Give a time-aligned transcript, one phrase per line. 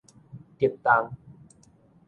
[0.57, 1.13] 竹東